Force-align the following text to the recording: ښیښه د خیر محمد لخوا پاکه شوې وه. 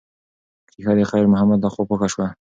ښیښه 0.71 0.93
د 0.99 1.01
خیر 1.11 1.25
محمد 1.33 1.59
لخوا 1.65 1.83
پاکه 1.89 2.07
شوې 2.11 2.23
وه. 2.29 2.29